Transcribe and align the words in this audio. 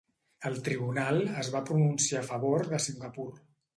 El 0.49 0.55
Tribunal 0.67 1.21
es 1.43 1.51
va 1.57 1.63
pronunciar 1.67 2.25
a 2.25 2.27
favor 2.31 2.67
de 2.73 2.81
Singapur. 2.87 3.29